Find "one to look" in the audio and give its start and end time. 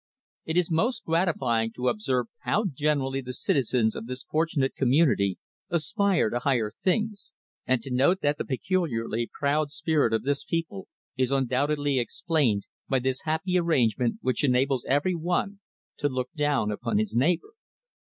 15.13-16.31